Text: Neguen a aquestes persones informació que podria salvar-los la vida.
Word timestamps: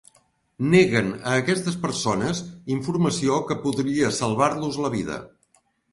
Neguen 0.69 1.09
a 1.31 1.33
aquestes 1.41 1.77
persones 1.83 2.41
informació 2.77 3.37
que 3.51 3.59
podria 3.67 4.11
salvar-los 4.23 4.81
la 4.87 4.93
vida. 4.99 5.21